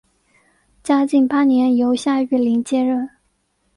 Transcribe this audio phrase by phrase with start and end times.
[0.81, 3.07] 嘉靖八年由夏玉麟接任。